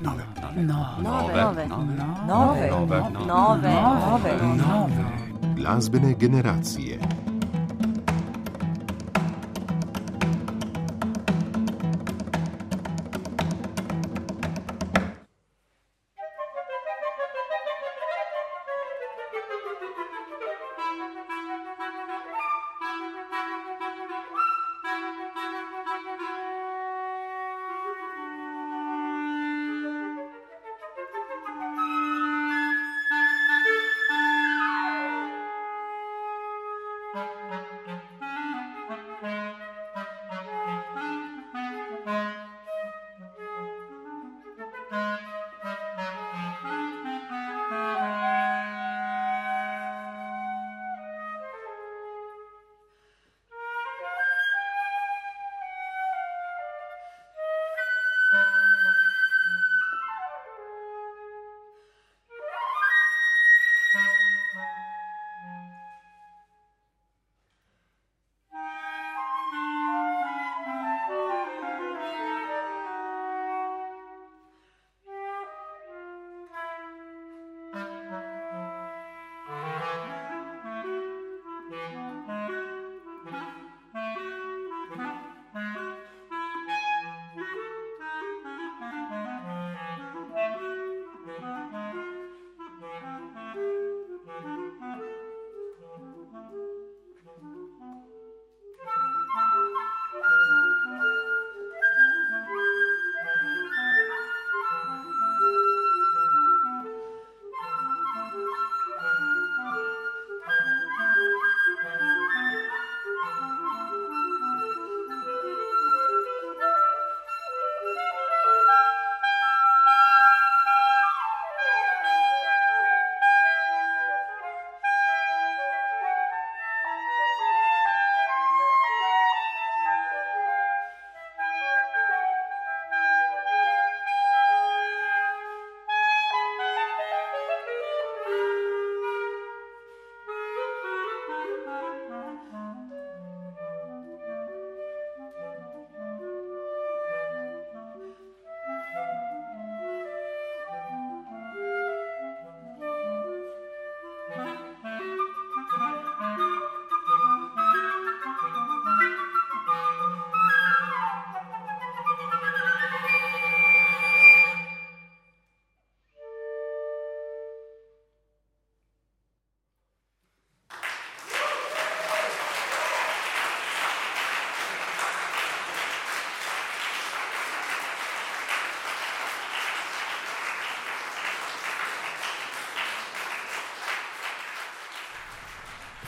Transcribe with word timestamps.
nove, 0.00 0.24
nove, 0.56 1.02
nove, 1.02 1.66
nove, 2.26 2.70
nove, 2.76 3.00
nove, 3.26 4.32
nove. 4.56 5.04
Glasbene 5.56 6.14
generacije. 6.18 6.98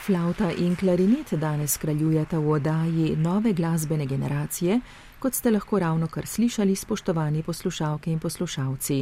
Flauta 0.05 0.51
in 0.51 0.75
klarinet 0.75 1.31
danes 1.33 1.77
kraljujeta 1.77 2.37
v 2.39 2.49
oddaji 2.49 3.15
nove 3.17 3.53
glasbene 3.53 4.05
generacije, 4.05 4.79
kot 5.19 5.33
ste 5.33 5.51
lahko 5.51 5.79
ravno 5.79 6.07
kar 6.07 6.27
slišali, 6.27 6.75
spoštovani 6.75 7.41
poslušalke 7.43 8.11
in 8.11 8.19
poslušalci. 8.19 8.99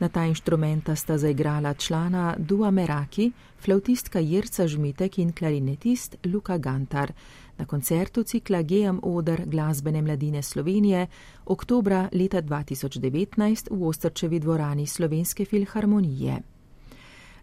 Na 0.00 0.08
ta 0.08 0.24
inštrumenta 0.26 0.96
sta 0.96 1.18
zaigrala 1.18 1.74
člana 1.74 2.34
Dua 2.38 2.70
Meraki, 2.70 3.30
flautistka 3.60 4.18
Jirca 4.18 4.66
Žmitek 4.66 5.18
in 5.18 5.32
klarinetist 5.32 6.16
Luka 6.24 6.58
Gantar 6.58 7.12
na 7.58 7.64
koncertu 7.64 8.22
cikla 8.22 8.62
GM 8.62 8.98
Oder 9.02 9.44
glasbene 9.46 10.02
mladine 10.02 10.42
Slovenije 10.42 11.06
oktobra 11.44 12.08
leta 12.12 12.42
2019 12.42 13.70
v 13.70 13.86
Ostrčevi 13.88 14.40
dvorani 14.40 14.86
Slovenske 14.86 15.44
filharmonije. 15.44 16.51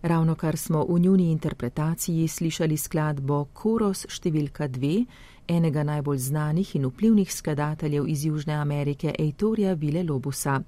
Ravno 0.02 0.36
kar 0.36 0.58
smo 0.58 0.86
v 0.90 1.00
njuni 1.00 1.32
interpretaciji 1.32 2.28
slišali 2.28 2.78
skladbo 2.78 3.46
Koros 3.54 4.06
številka 4.08 4.70
2, 4.72 5.06
enega 5.48 5.84
najbolj 5.84 6.18
znanih 6.18 6.76
in 6.76 6.86
vplivnih 6.88 7.34
skladateljev 7.34 8.08
iz 8.08 8.24
Južne 8.26 8.56
Amerike, 8.56 9.12
Eitorja 9.20 9.74
Vile 9.74 10.04
Lobusa. 10.04 10.62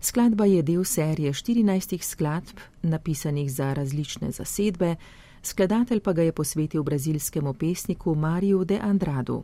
Skladba 0.00 0.46
je 0.46 0.62
del 0.62 0.84
serije 0.84 1.32
14 1.32 1.98
skladb, 2.02 2.62
napisanih 2.82 3.50
za 3.52 3.72
različne 3.74 4.30
zasedbe, 4.30 4.94
skladatelj 5.42 6.00
pa 6.00 6.12
ga 6.12 6.22
je 6.22 6.32
posvetil 6.32 6.82
brazilskemu 6.82 7.54
pesniku 7.54 8.14
Mariju 8.14 8.64
de 8.64 8.78
Andradu. 8.82 9.42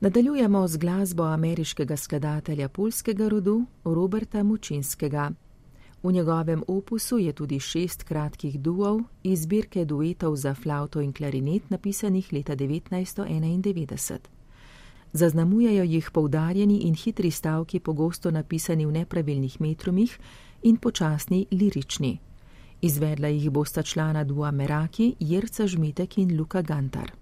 Nadaljujemo 0.00 0.68
z 0.68 0.76
glasbo 0.76 1.22
ameriškega 1.22 1.96
skladatelja 1.96 2.68
polskega 2.68 3.28
rodu 3.28 3.64
Roberta 3.84 4.42
Mučinskega. 4.42 5.30
V 6.02 6.12
njegovem 6.12 6.62
opusu 6.68 7.18
je 7.18 7.32
tudi 7.32 7.60
šest 7.60 8.02
kratkih 8.02 8.60
duov 8.60 9.00
iz 9.22 9.42
zbirke 9.42 9.84
duetov 9.84 10.36
za 10.36 10.54
flauto 10.54 11.00
in 11.00 11.12
klarinet, 11.12 11.70
napisanih 11.70 12.32
leta 12.32 12.56
1991. 12.56 14.18
Zaznamujejo 15.12 15.84
jih 15.84 16.10
poudarjeni 16.10 16.78
in 16.78 16.94
hitri 16.94 17.30
stavki, 17.30 17.80
pogosto 17.80 18.30
napisani 18.30 18.86
v 18.86 18.92
nepravilnih 18.92 19.60
metrumih 19.60 20.18
in 20.62 20.76
počasni 20.76 21.46
lirični. 21.50 22.18
Izvedla 22.80 23.28
jih 23.28 23.50
bosta 23.50 23.82
člana 23.82 24.24
Dua 24.24 24.50
Meraki, 24.50 25.14
Jerca 25.20 25.66
Žmitek 25.66 26.18
in 26.18 26.36
Luka 26.38 26.62
Gantar. 26.62 27.21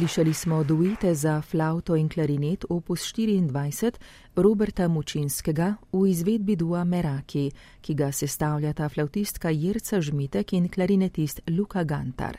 Slišali 0.00 0.34
smo 0.34 0.64
duete 0.64 1.14
za 1.14 1.42
flauto 1.42 1.96
in 1.96 2.08
klarinet 2.08 2.64
opus 2.68 3.00
24 3.00 3.92
Roberta 4.36 4.88
Mučinskega 4.88 5.74
v 5.92 6.06
izvedbi 6.08 6.56
dua 6.56 6.84
Meraki, 6.84 7.50
ki 7.80 7.94
ga 7.94 8.12
sestavljata 8.12 8.88
flautistka 8.88 9.50
Jirca 9.50 10.00
Žmitek 10.00 10.52
in 10.52 10.68
klarinetist 10.68 11.40
Luka 11.48 11.84
Gantar. 11.84 12.36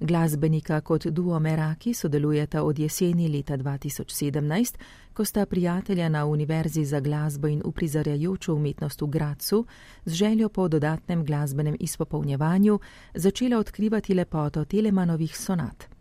Glasbenika 0.00 0.80
kot 0.80 1.06
duo 1.06 1.38
Meraki 1.38 1.94
sodelujeta 1.94 2.62
od 2.62 2.78
jeseni 2.78 3.28
leta 3.28 3.56
2017, 3.56 4.76
ko 5.12 5.24
sta 5.24 5.46
prijatelja 5.46 6.08
na 6.08 6.24
Univerzi 6.26 6.84
za 6.84 7.00
glasbo 7.00 7.48
in 7.48 7.62
uprizarjajočo 7.64 8.54
umetnost 8.54 9.02
v 9.02 9.06
Gracu 9.06 9.66
z 10.04 10.12
željo 10.12 10.48
po 10.48 10.68
dodatnem 10.68 11.24
glasbenem 11.24 11.76
izpopolnjevanju 11.80 12.78
začela 13.14 13.58
odkrivati 13.58 14.14
lepoto 14.14 14.64
Telemanovih 14.64 15.36
sonat. 15.38 15.95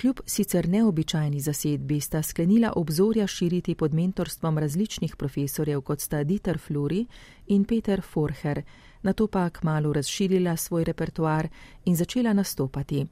Kljub 0.00 0.20
sicer 0.26 0.68
neobičajni 0.68 1.40
zasedbi 1.40 2.00
sta 2.00 2.22
sklenila 2.22 2.72
obzorja 2.76 3.26
širiti 3.26 3.74
pod 3.74 3.94
mentorstvom 3.94 4.58
različnih 4.58 5.16
profesorjev, 5.16 5.80
kot 5.80 6.00
sta 6.00 6.22
Dieter 6.24 6.58
Fluri 6.58 7.06
in 7.46 7.64
Peter 7.64 8.02
Forher, 8.02 8.62
na 9.02 9.12
to 9.12 9.26
pa 9.26 9.50
kmalo 9.50 9.92
razširila 9.92 10.56
svoj 10.56 10.84
repertoar 10.84 11.48
in 11.84 11.96
začela 11.96 12.32
nastopati. 12.32 13.06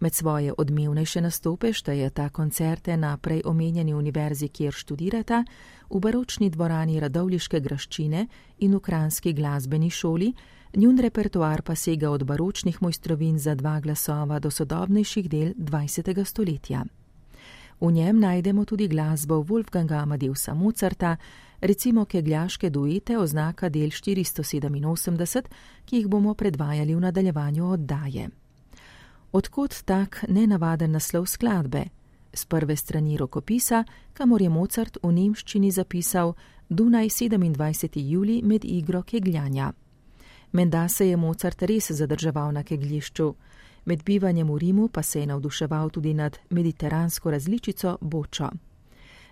Med 0.00 0.14
svoje 0.14 0.52
odmevnejše 0.58 1.20
nastope 1.20 1.72
šteje 1.72 2.10
ta 2.10 2.28
koncerte 2.28 2.96
na 2.96 3.16
prej 3.16 3.42
omenjeni 3.44 3.94
univerzi, 3.94 4.48
kjer 4.48 4.72
študirata, 4.72 5.44
v 5.90 6.00
baročni 6.00 6.48
dvorani 6.50 7.00
Radovliške 7.00 7.60
graščine 7.60 8.26
in 8.58 8.74
v 8.74 8.80
Kranski 8.80 9.32
glasbeni 9.32 9.90
šoli, 9.90 10.32
njun 10.76 10.98
repertoar 10.98 11.62
pa 11.62 11.74
sega 11.74 12.10
od 12.10 12.24
baročnih 12.24 12.82
mojstrovin 12.82 13.38
za 13.38 13.54
dva 13.54 13.80
glasova 13.80 14.38
do 14.38 14.50
sodobnejših 14.50 15.28
del 15.28 15.52
20. 15.58 16.24
stoletja. 16.24 16.84
V 17.80 17.92
njem 17.92 18.20
najdemo 18.20 18.64
tudi 18.64 18.88
glasbo 18.88 19.44
Wolfganga 19.44 20.00
Amadeusa 20.00 20.54
Mozarta, 20.54 21.16
recimo 21.60 22.04
kegljaške 22.04 22.70
duete 22.70 23.18
oznaka 23.18 23.68
del 23.68 23.90
487, 23.90 25.44
ki 25.84 25.96
jih 25.96 26.08
bomo 26.08 26.34
predvajali 26.34 26.94
v 26.94 27.00
nadaljevanju 27.00 27.72
oddaje. 27.72 28.28
Odkot 29.32 29.82
tak 29.84 30.24
nenavaden 30.28 30.90
naslov 30.90 31.26
skladbe? 31.26 31.84
Z 32.34 32.44
prve 32.44 32.76
strani 32.76 33.16
rokopisa, 33.16 33.84
kamor 34.12 34.42
je 34.42 34.48
Mozart 34.50 34.98
v 35.02 35.12
nemščini 35.12 35.70
zapisal 35.70 36.34
Dunaj 36.68 37.06
27. 37.08 38.00
juli 38.10 38.42
med 38.42 38.64
igro 38.64 39.02
kegljanja. 39.02 39.72
Menda 40.52 40.88
se 40.88 41.06
je 41.08 41.16
Mozart 41.16 41.62
res 41.62 41.90
zadrževal 41.90 42.52
na 42.52 42.62
keglišču, 42.62 43.34
med 43.84 44.02
bivanjem 44.02 44.50
v 44.50 44.58
Rimu 44.58 44.88
pa 44.88 45.02
se 45.02 45.20
je 45.20 45.26
navduševal 45.26 45.90
tudi 45.90 46.14
nad 46.14 46.38
mediteransko 46.50 47.30
različico 47.30 47.98
Bočo. 48.00 48.50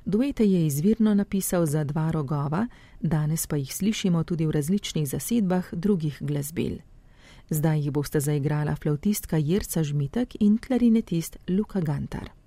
Duete 0.05 0.45
je 0.47 0.67
izvirno 0.67 1.14
napisal 1.14 1.67
za 1.67 1.85
dva 1.85 2.11
rogova, 2.11 2.69
danes 3.00 3.47
pa 3.47 3.57
jih 3.57 3.75
slišimo 3.75 4.23
tudi 4.25 4.47
v 4.47 4.50
različnih 4.50 5.09
zasedbah 5.09 5.75
drugih 5.75 6.19
glasbil. 6.21 6.78
Zdaj 7.50 7.81
jih 7.81 7.93
boste 7.97 8.21
zaigrala 8.21 8.75
flautistka 8.76 9.38
Jirca 9.40 9.83
Žmitek 9.83 10.37
in 10.40 10.59
klarinetist 10.61 11.38
Luka 11.49 11.81
Gantar. 11.81 12.38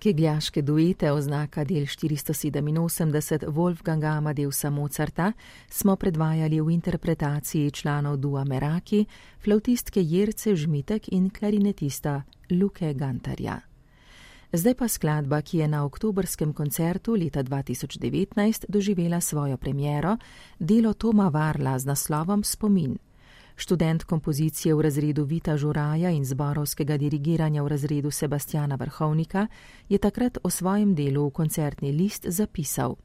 Kegljaške 0.00 0.62
duete 0.62 1.12
oznaka 1.12 1.64
del 1.64 1.84
487 1.86 3.50
Wolfganga 3.52 4.16
Amadeusa 4.16 4.70
Mozarta 4.70 5.32
smo 5.68 5.96
predvajali 5.96 6.60
v 6.60 6.70
interpretaciji 6.70 7.70
članov 7.70 8.16
Dua 8.16 8.44
Meraki, 8.44 9.04
flautistke 9.44 10.00
Jerce 10.02 10.56
Žmitek 10.56 11.12
in 11.12 11.30
klarinetista 11.30 12.22
Luke 12.50 12.94
Gantarja. 12.94 13.60
Zdaj 14.52 14.74
pa 14.74 14.88
skladba, 14.88 15.42
ki 15.42 15.58
je 15.58 15.68
na 15.68 15.84
oktobrskem 15.84 16.52
koncertu 16.52 17.14
leta 17.14 17.42
2019 17.42 18.64
doživela 18.68 19.20
svojo 19.20 19.56
premiero, 19.56 20.16
delo 20.58 20.94
Toma 20.94 21.28
Varla 21.28 21.78
z 21.78 21.86
naslovom 21.86 22.44
Spomin 22.44 22.96
študent 23.60 24.04
kompozicije 24.04 24.74
v 24.74 24.80
razredu 24.80 25.24
Vita 25.24 25.56
Žuraja 25.56 26.10
in 26.10 26.24
zborovskega 26.24 26.96
dirigiranja 26.96 27.62
v 27.62 27.68
razredu 27.68 28.10
Sebastiana 28.10 28.74
Vrhovnika, 28.74 29.46
je 29.88 29.98
takrat 29.98 30.38
o 30.42 30.50
svojem 30.50 30.94
delu 30.94 31.28
v 31.28 31.30
koncertni 31.30 31.92
list 31.92 32.24
zapisal. 32.28 32.96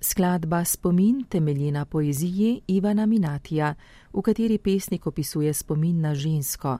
Skladba 0.00 0.64
Spomin 0.64 1.24
temelji 1.28 1.72
na 1.72 1.84
poeziji 1.84 2.60
Ivana 2.66 3.06
Minatija, 3.06 3.74
v 4.12 4.22
kateri 4.22 4.58
pesnik 4.58 5.06
opisuje 5.06 5.52
spomin 5.54 6.00
na 6.00 6.14
žensko. 6.14 6.78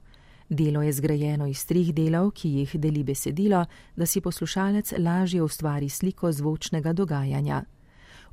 Delo 0.48 0.82
je 0.82 0.92
zgrajeno 0.92 1.46
iz 1.46 1.64
treh 1.64 1.88
delov, 1.92 2.30
ki 2.36 2.48
jih 2.48 2.76
deli 2.76 3.02
besedilo, 3.02 3.64
da 3.96 4.06
si 4.06 4.20
poslušalec 4.20 4.92
lažje 4.98 5.42
ustvari 5.42 5.88
sliko 5.88 6.32
zvočnega 6.32 6.92
dogajanja. 6.92 7.64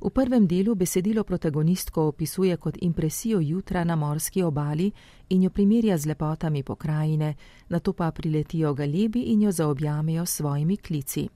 V 0.02 0.10
prvem 0.10 0.46
delu 0.46 0.74
besedilo 0.74 1.22
protagonistko 1.24 2.08
opisuje 2.08 2.56
kot 2.56 2.74
impresijo 2.82 3.40
jutra 3.40 3.84
na 3.84 3.96
morski 3.96 4.42
obali 4.42 4.90
in 5.28 5.42
jo 5.42 5.50
primerja 5.50 5.98
z 5.98 6.06
lepotami 6.06 6.62
pokrajine, 6.62 7.34
na 7.68 7.78
to 7.78 7.92
pa 7.92 8.10
priletijo 8.10 8.74
galebi 8.74 9.22
in 9.22 9.42
jo 9.42 9.52
zaobjamejo 9.52 10.26
s 10.26 10.30
svojimi 10.30 10.76
klici. 10.76 11.28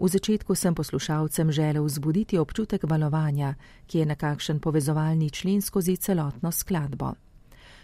V 0.00 0.08
začetku 0.08 0.54
sem 0.54 0.74
poslušalcem 0.74 1.52
želel 1.52 1.84
vzbuditi 1.84 2.38
občutek 2.38 2.84
valovanja, 2.84 3.54
ki 3.86 3.98
je 3.98 4.06
nekakšen 4.06 4.60
povezovalni 4.60 5.30
člen 5.30 5.62
skozi 5.62 5.96
celotno 5.96 6.52
skladbo. 6.52 7.14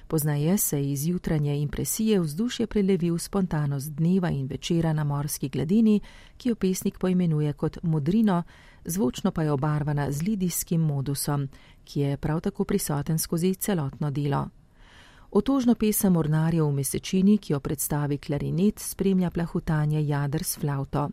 Poznaje 0.08 0.58
se 0.58 0.82
iz 0.82 1.06
jutranje 1.06 1.61
impresije 1.61 2.20
vzdušje 2.20 2.66
prelevi 2.66 3.11
v 3.11 3.18
spontanost 3.18 3.92
dneva 3.92 4.30
in 4.30 4.46
večera 4.46 4.92
na 4.92 5.04
morski 5.04 5.48
gladini, 5.48 6.00
ki 6.37 6.48
jo 6.48 6.54
pesnik 6.54 6.98
poimenuje 6.98 7.52
kot 7.52 7.78
modrino, 7.82 8.42
zvočno 8.88 9.31
pa 9.31 9.42
je 9.42 9.53
obarvana 9.53 10.12
z 10.12 10.22
lidijskim 10.22 10.81
modusom, 10.81 11.48
ki 11.85 12.01
je 12.01 12.16
prav 12.16 12.40
tako 12.40 12.64
prisoten 12.64 13.18
skozi 13.18 13.55
celotno 13.55 14.11
delo. 14.11 14.48
Otožno 15.31 15.74
pesem 15.74 16.16
Ornarja 16.16 16.64
v 16.64 16.72
mesečini, 16.72 17.38
ki 17.38 17.53
jo 17.53 17.61
predstavi 17.61 18.18
klarinet, 18.18 18.79
spremlja 18.81 19.31
plahutanje 19.31 20.01
jader 20.07 20.44
s 20.44 20.59
flauto. 20.59 21.11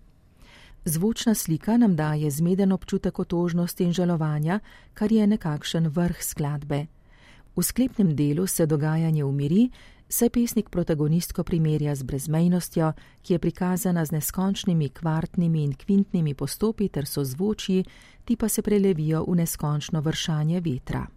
Zvočna 0.86 1.34
slika 1.36 1.78
nam 1.78 1.96
daje 1.96 2.32
zmeden 2.32 2.72
občutek 2.72 3.20
otožnosti 3.20 3.84
in 3.84 3.94
žalovanja, 3.94 4.60
kar 4.94 5.12
je 5.12 5.28
nekakšen 5.28 5.88
vrh 5.88 6.24
skladbe. 6.24 6.86
V 7.56 7.64
sklepnem 7.64 8.16
delu 8.16 8.48
se 8.48 8.66
dogajanje 8.66 9.24
umiri, 9.24 9.70
saj 10.16 10.30
pesnik 10.30 10.70
protagonistko 10.70 11.44
primerja 11.44 11.96
z 11.96 12.04
brezmejnostjo, 12.04 12.94
ki 13.22 13.34
je 13.34 13.40
prikazana 13.40 14.06
z 14.06 14.12
neskončnimi 14.12 14.90
kvartnimi 14.90 15.64
in 15.64 15.74
kvintnimi 15.74 16.34
postopi 16.34 16.88
ter 16.90 17.06
so 17.06 17.24
zvočji, 17.24 17.84
ti 18.26 18.36
pa 18.36 18.50
se 18.50 18.62
prelevijo 18.62 19.26
v 19.28 19.36
neskončno 19.36 20.02
vršanje 20.02 20.62
vetra. 20.62 21.08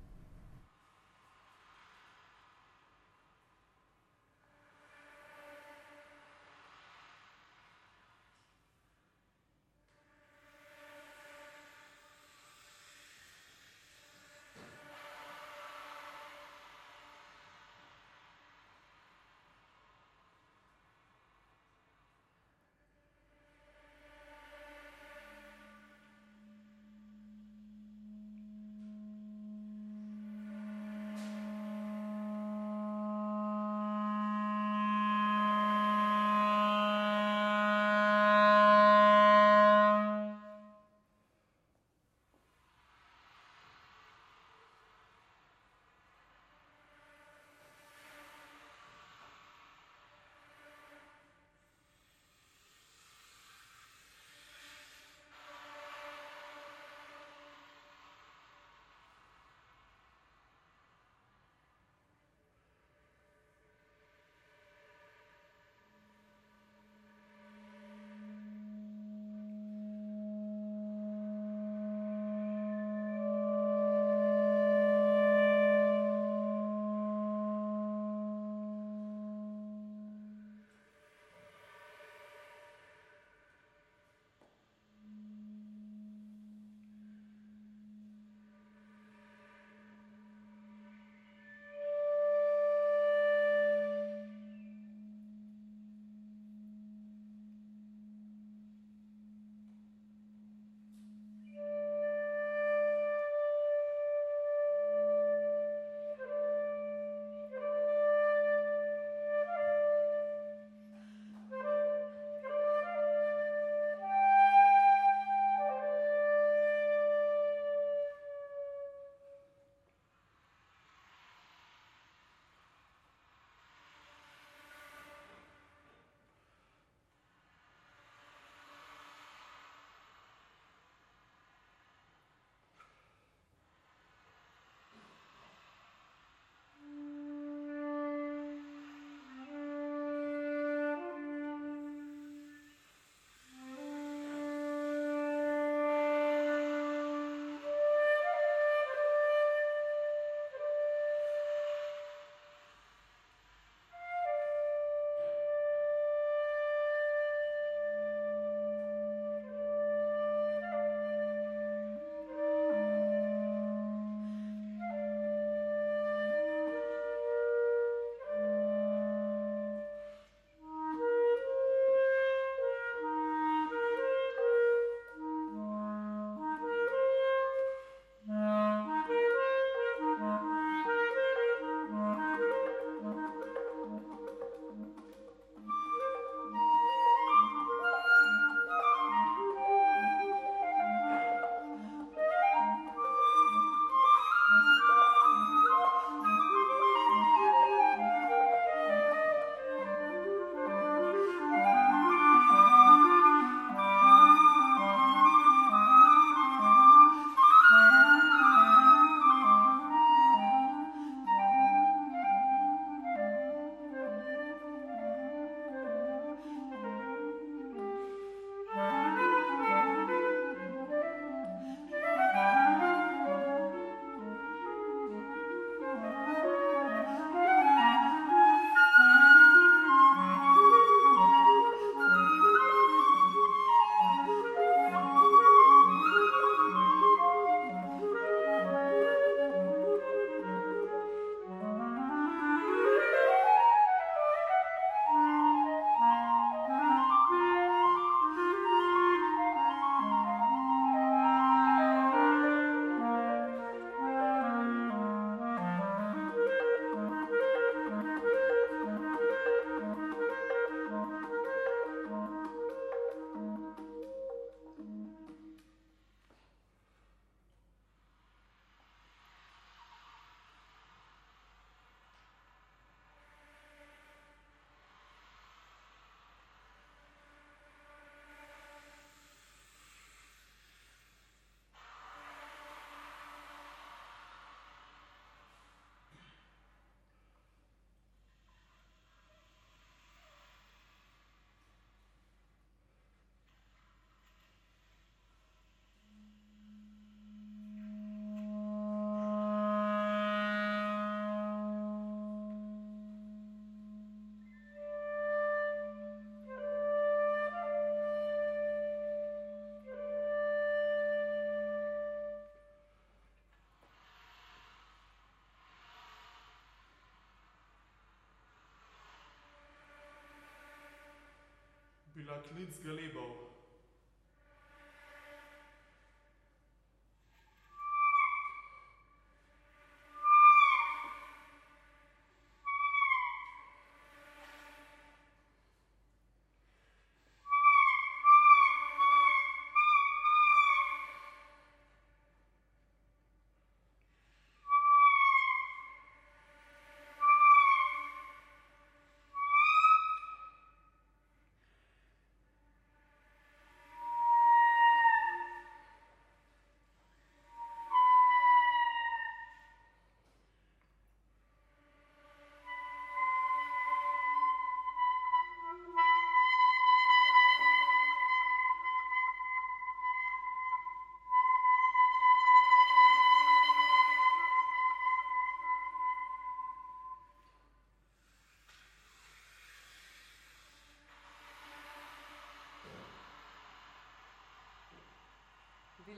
Bila 322.29 322.37
klic 322.45 323.48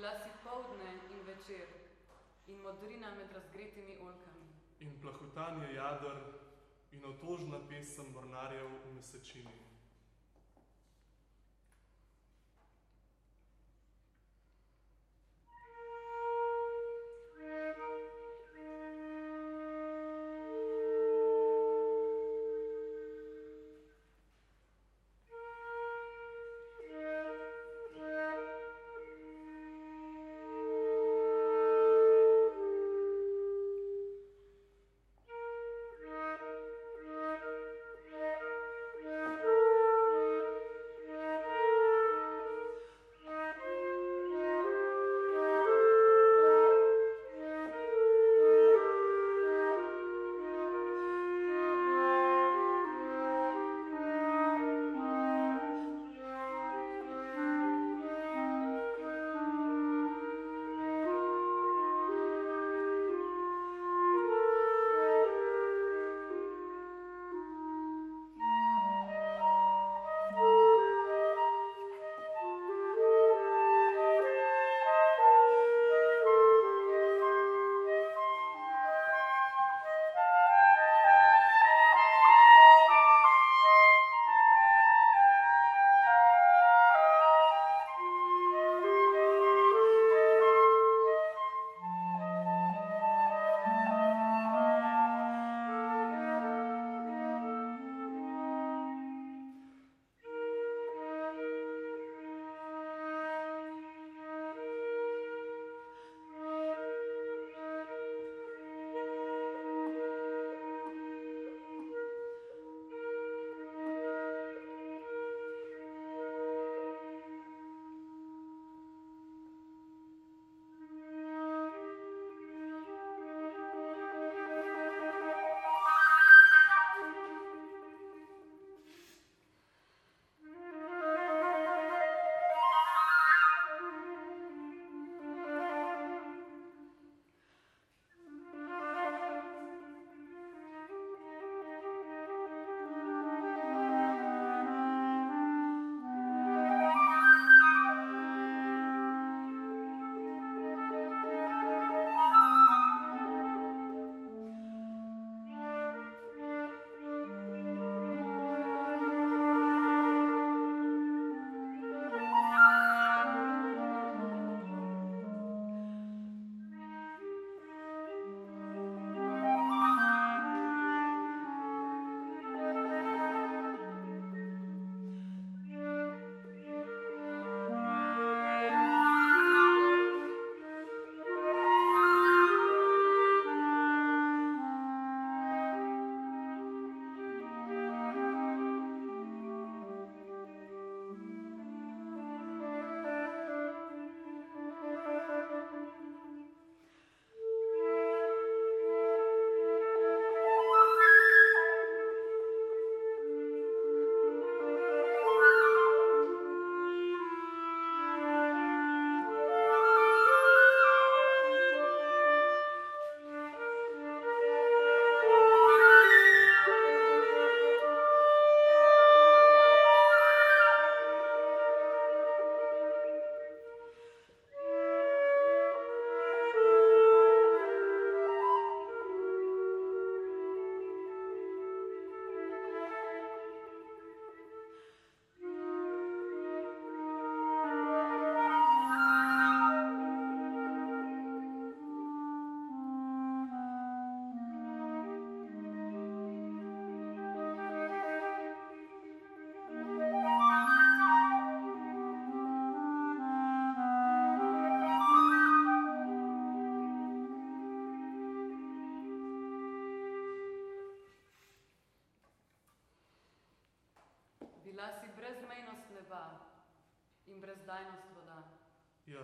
Bila 0.01 0.17
si 0.17 0.31
povdne 0.45 0.91
in 1.13 1.21
večer 1.27 1.67
in 2.47 2.61
modrina 2.61 3.15
med 3.15 3.33
razgretimi 3.33 3.99
oljkami. 4.01 4.47
In 4.81 5.01
plahotanje 5.01 5.75
jader 5.75 6.17
in 6.93 7.05
otožna 7.05 7.59
pesem 7.69 8.07
mornarjev 8.13 8.69
v 8.85 8.95
mesečini. 8.95 9.70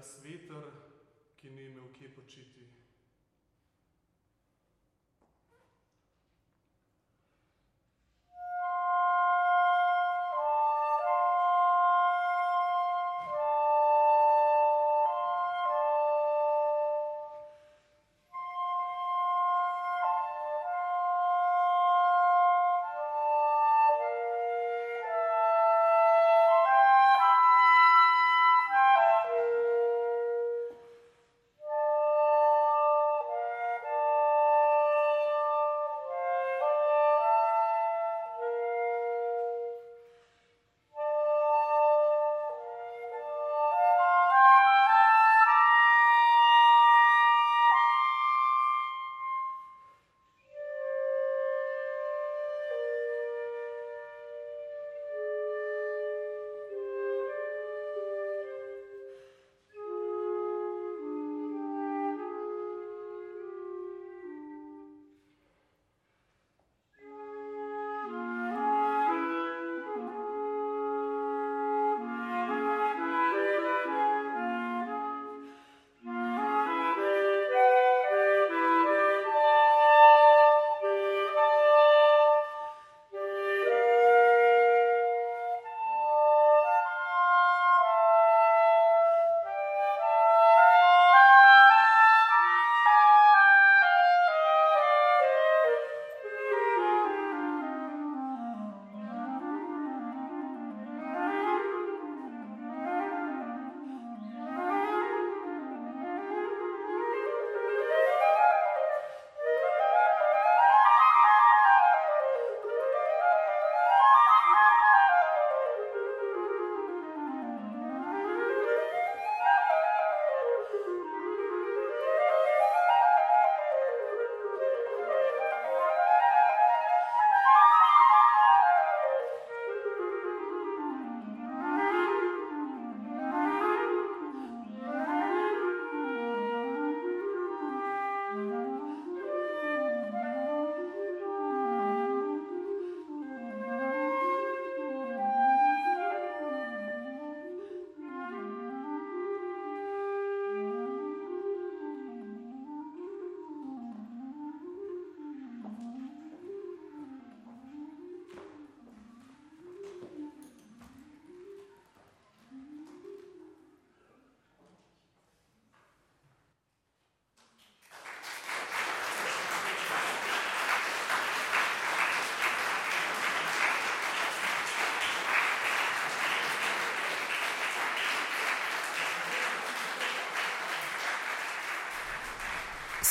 Jaz 0.07 0.25
veter, 0.25 0.67
ki 1.37 1.51
ni 1.51 1.65
imel 1.67 1.89
kje 1.93 2.09
počiti. 2.15 2.63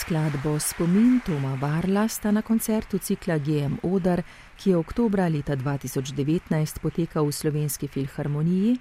Skladbo 0.06 0.60
Spomin 0.60 1.20
Toma 1.26 1.58
Varla 1.62 2.08
sta 2.08 2.32
na 2.32 2.42
koncertu 2.42 2.98
cikla 2.98 3.38
GM 3.38 3.80
Odar, 3.84 4.22
ki 4.58 4.70
je 4.70 4.78
oktobra 4.78 5.26
leta 5.28 5.56
2019 5.58 6.78
potekal 6.80 7.26
v 7.26 7.34
Slovenski 7.34 7.88
filharmoniji, 7.88 8.78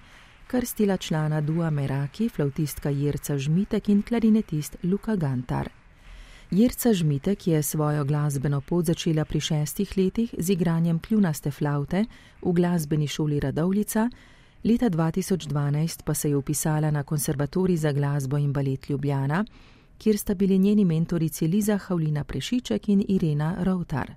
krstila 0.46 0.96
člana 1.00 1.40
Dua 1.40 1.70
Meraki, 1.70 2.28
flautistka 2.28 2.90
Jirca 2.90 3.38
Žmitek 3.38 3.88
in 3.88 4.02
klarinetist 4.02 4.76
Luka 4.84 5.16
Gantar. 5.16 5.72
Jirca 6.50 6.92
Žmitek 6.92 7.46
je 7.46 7.62
svojo 7.62 8.04
glasbeno 8.04 8.60
pot 8.60 8.84
začela 8.84 9.24
pri 9.24 9.40
šestih 9.40 9.96
letih 9.96 10.34
z 10.38 10.50
igranjem 10.52 10.98
kljunaste 10.98 11.50
flaute 11.50 12.04
v 12.42 12.52
glasbeni 12.52 13.08
šoli 13.08 13.40
Radovlica, 13.40 14.10
leta 14.64 14.90
2012 14.90 16.04
pa 16.04 16.14
se 16.14 16.28
je 16.28 16.36
upisala 16.36 16.90
na 16.90 17.02
konservatorij 17.02 17.76
za 17.76 17.92
glasbo 17.92 18.36
in 18.36 18.52
balet 18.52 18.90
Ljubljana, 18.90 19.44
kjer 20.05 20.18
sta 20.18 20.34
bili 20.34 20.59
njeni 20.59 20.84
mentorici 20.84 21.46
Liza 21.46 21.78
Havlina 21.78 22.24
Prešiček 22.24 22.88
in 22.88 23.05
Irena 23.09 23.57
Rovtar. 23.61 24.14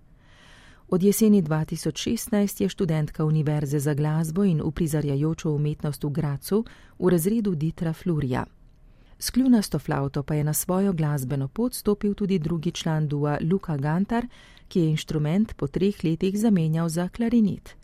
Od 0.88 1.03
jeseni 1.03 1.41
2016 1.43 2.61
je 2.61 2.69
študentka 2.69 3.25
Univerze 3.25 3.79
za 3.79 3.93
glasbo 3.93 4.43
in 4.43 4.61
uprizarjajočo 4.61 5.51
umetnost 5.51 6.03
v 6.03 6.09
Gracu 6.09 6.65
v 6.99 7.09
razredu 7.09 7.55
Ditra 7.55 7.93
Flurja. 7.93 8.45
S 9.19 9.29
kljunasto 9.29 9.79
flauto 9.79 10.23
pa 10.23 10.35
je 10.35 10.43
na 10.43 10.53
svojo 10.53 10.93
glasbeno 10.93 11.47
pot 11.47 11.73
stopil 11.73 12.13
tudi 12.13 12.39
drugi 12.39 12.71
član 12.71 13.07
dua 13.07 13.38
Luka 13.51 13.77
Gantar, 13.77 14.27
ki 14.67 14.79
je 14.79 14.89
inštrument 14.89 15.53
po 15.55 15.67
treh 15.67 16.03
letih 16.03 16.39
zamenjal 16.39 16.89
za 16.89 17.09
klarinit. 17.09 17.75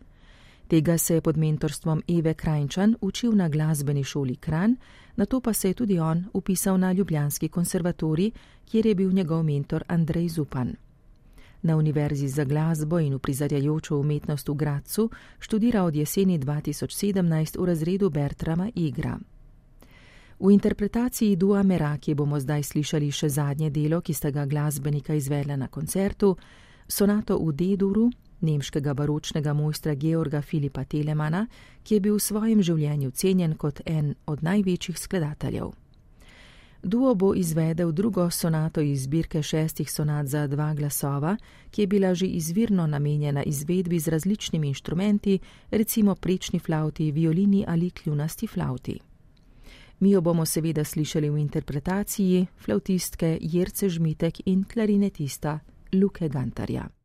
Tega 0.67 0.97
se 0.97 1.15
je 1.15 1.21
pod 1.21 1.37
mentorstvom 1.37 2.03
Eve 2.07 2.33
Krajčan 2.33 2.95
učil 3.01 3.35
na 3.35 3.49
glasbeni 3.49 4.03
šoli 4.03 4.35
Kran, 4.35 4.75
na 5.15 5.25
to 5.25 5.39
pa 5.39 5.53
se 5.53 5.67
je 5.67 5.73
tudi 5.73 5.99
on 5.99 6.25
upisal 6.33 6.77
na 6.77 6.91
Ljubljanski 6.91 7.47
konservatorij, 7.47 8.31
kjer 8.65 8.85
je 8.85 8.95
bil 8.95 9.11
njegov 9.11 9.43
mentor 9.43 9.83
Andrej 9.87 10.27
Zupan. 10.29 10.75
Na 11.61 11.77
Univerzi 11.77 12.27
za 12.27 12.43
glasbo 12.43 12.99
in 12.99 13.13
uprizarjajočo 13.13 13.97
umetnost 13.97 14.49
v 14.49 14.53
Gracu 14.53 15.09
študira 15.39 15.83
od 15.83 15.95
jeseni 15.95 16.39
2017 16.39 17.59
v 17.59 17.65
razredu 17.65 18.09
Bertrama 18.09 18.71
Igra. 18.75 19.19
V 20.39 20.51
interpretaciji 20.51 21.35
Dua 21.35 21.63
Meraki 21.63 22.13
bomo 22.13 22.39
zdaj 22.39 22.63
slišali 22.63 23.11
še 23.11 23.29
zadnje 23.29 23.69
delo, 23.69 24.01
ki 24.01 24.13
sta 24.13 24.31
ga 24.31 24.45
glasbenika 24.45 25.15
izvedla 25.15 25.55
na 25.55 25.67
koncertu, 25.67 26.35
sonato 26.87 27.37
v 27.39 27.53
D-duru, 27.53 28.09
nemškega 28.43 28.93
baročnega 28.93 29.53
mojstra 29.53 29.95
Georga 29.95 30.41
Filipa 30.41 30.83
Telemana, 30.83 31.47
ki 31.83 31.95
je 31.95 31.99
bil 31.99 32.15
v 32.15 32.19
svojem 32.19 32.61
življenju 32.61 33.11
cenjen 33.11 33.55
kot 33.55 33.81
en 33.85 34.15
od 34.25 34.43
največjih 34.43 34.99
skladateljev. 34.99 35.71
Duo 36.83 37.15
bo 37.15 37.33
izvedel 37.33 37.91
drugo 37.91 38.29
sonato 38.29 38.81
iz 38.81 39.03
zbirke 39.03 39.43
šestih 39.43 39.91
sonat 39.91 40.27
za 40.27 40.47
dva 40.47 40.73
glasova, 40.73 41.37
ki 41.71 41.81
je 41.81 41.87
bila 41.87 42.13
že 42.13 42.27
izvirno 42.27 42.87
namenjena 42.87 43.43
izvedbi 43.43 43.99
z 43.99 44.07
različnimi 44.07 44.67
inštrumenti, 44.67 45.39
recimo 45.71 46.15
prečni 46.15 46.59
flauti, 46.59 47.11
violini 47.11 47.63
ali 47.67 47.91
kljunasti 47.91 48.47
flauti. 48.47 48.99
Mi 49.99 50.11
jo 50.11 50.21
bomo 50.21 50.45
seveda 50.45 50.83
slišali 50.83 51.29
v 51.29 51.37
interpretaciji 51.37 52.47
flautistke 52.57 53.37
Jerce 53.41 53.89
Žmitek 53.89 54.41
in 54.45 54.63
klarinetista 54.63 55.59
Luke 55.93 56.29
Gantarja. 56.29 57.02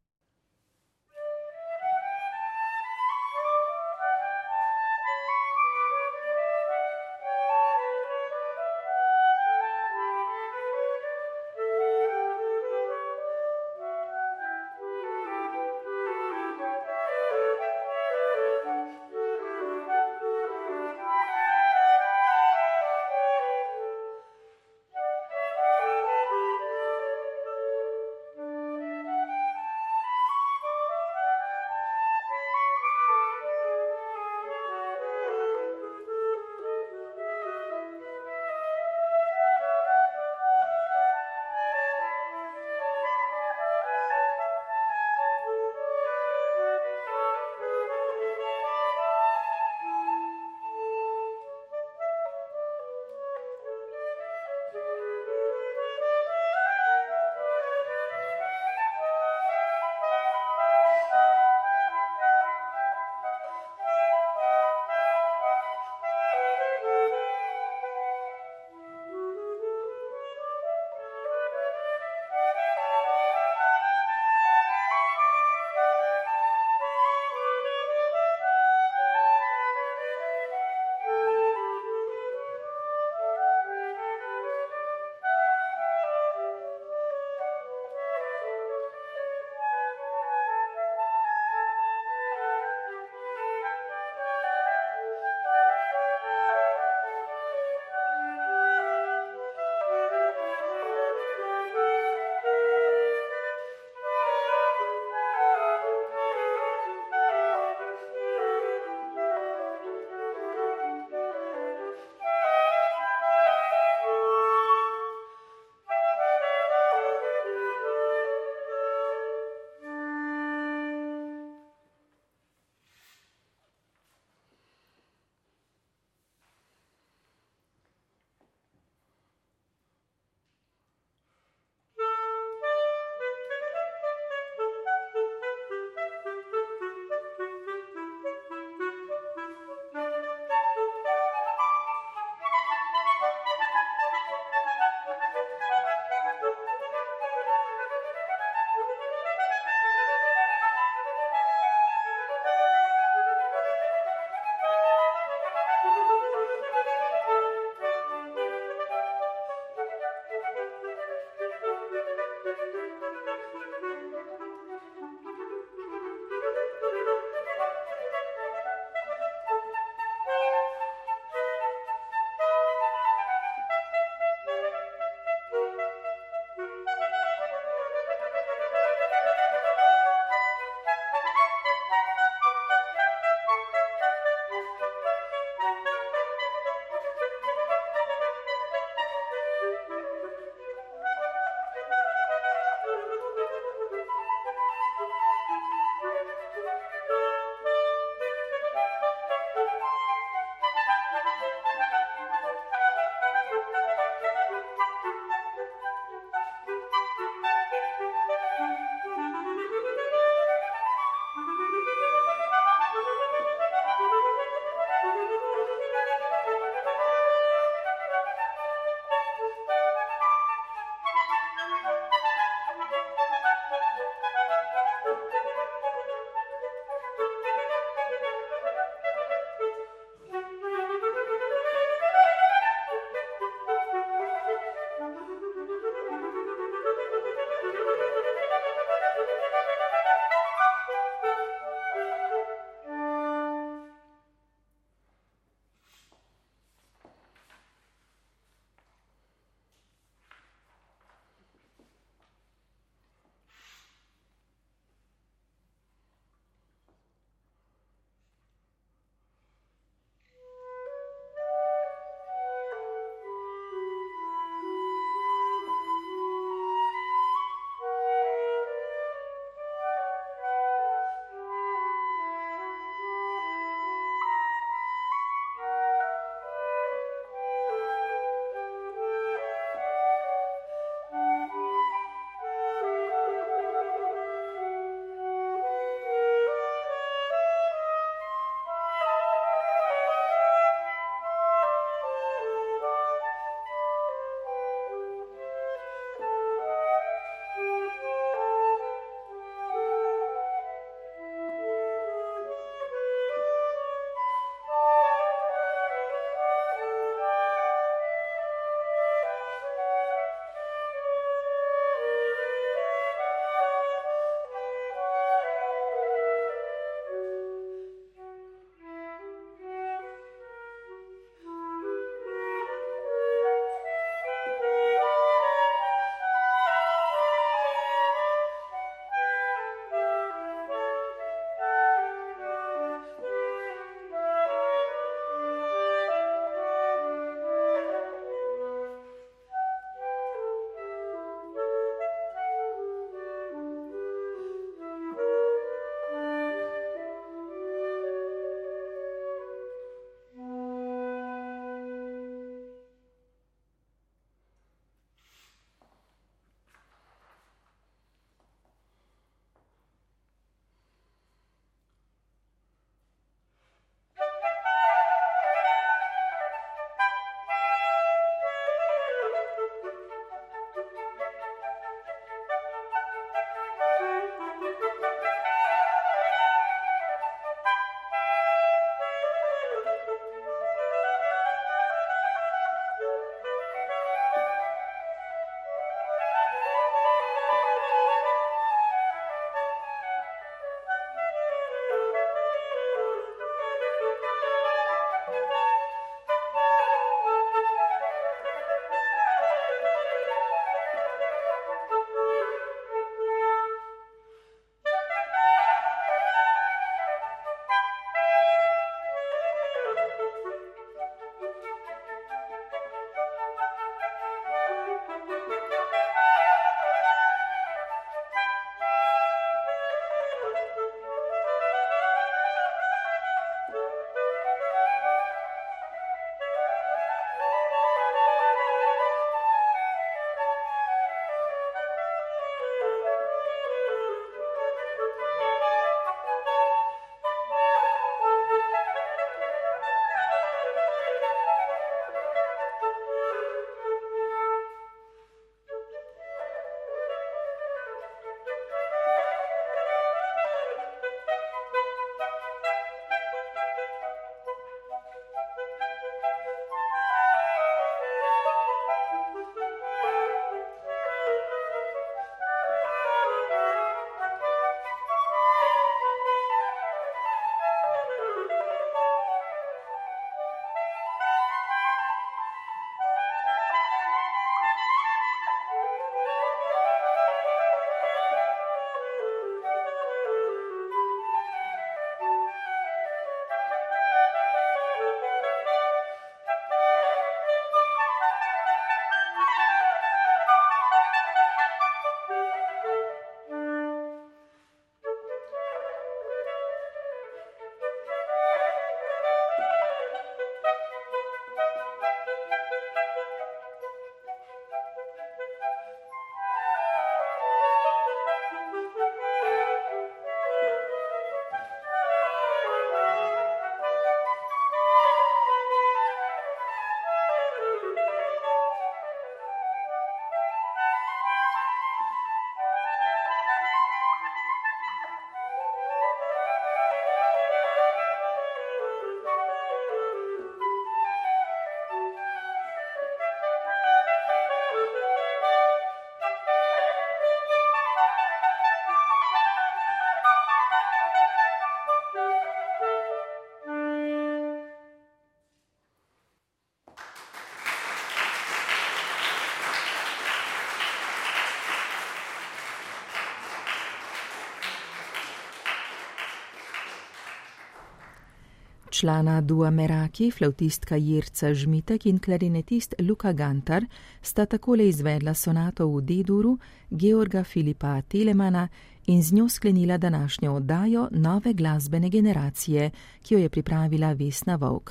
Člana 558.99 559.41
Dua 559.41 559.71
Meraki, 559.71 560.31
flautistka 560.31 560.97
Jirca 560.97 561.55
Žmitek 561.55 562.07
in 562.07 562.19
klarinetist 562.19 562.95
Luka 562.99 563.33
Gantar 563.33 563.85
sta 564.23 564.47
takole 564.47 564.89
izvedla 564.89 565.35
sonato 565.35 565.87
v 565.87 566.03
D-duru 566.03 566.57
Georga 566.91 567.45
Filipa 567.45 568.03
Telemana 568.03 568.69
in 569.07 569.23
z 569.23 569.33
njo 569.33 569.49
sklenila 569.49 569.99
današnjo 569.99 570.53
oddajo 570.53 571.09
nove 571.11 571.53
glasbene 571.53 572.11
generacije, 572.11 572.91
ki 573.23 573.35
jo 573.35 573.41
je 573.41 573.49
pripravila 573.49 574.13
Vesna 574.13 574.57
Vovk. 574.57 574.91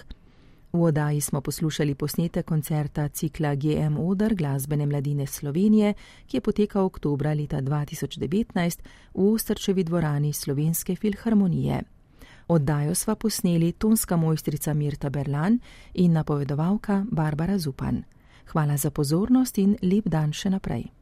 V 0.74 0.84
oddaji 0.84 1.22
smo 1.22 1.41
poslušali 1.41 1.95
posnete 1.95 2.43
koncerta 2.43 3.08
cikla 3.08 3.55
GM 3.55 3.97
Odr 3.99 4.36
glasbene 4.36 4.86
mladine 4.86 5.28
Slovenije, 5.28 5.93
ki 6.28 6.38
je 6.38 6.41
potekal 6.41 6.86
oktobra 6.86 7.34
leta 7.34 7.62
2019 7.62 8.80
v 9.14 9.34
Ostrčevi 9.34 9.84
dvorani 9.84 10.34
Slovenske 10.34 10.95
filharmonije. 10.95 11.97
Oddajo 12.48 12.95
sva 12.95 13.16
posneli 13.16 13.72
tonska 13.72 14.16
mojstrica 14.18 14.74
Mirta 14.74 15.10
Berlan 15.10 15.60
in 15.93 16.14
napovedovalka 16.14 17.06
Barbara 17.12 17.58
Zupan. 17.58 18.04
Hvala 18.52 18.78
za 18.78 18.91
pozornost 18.91 19.58
in 19.58 19.76
lep 19.82 20.08
dan 20.08 20.32
še 20.34 20.50
naprej. 20.50 20.88